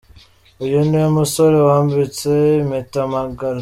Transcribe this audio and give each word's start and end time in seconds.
Uyu 0.63 0.77
niwe 0.87 1.07
musore 1.17 1.57
wambitse 1.67 2.29
impeta 2.61 3.01
Magaly. 3.11 3.59